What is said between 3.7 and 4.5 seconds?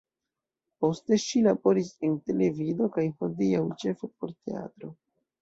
ĉefe por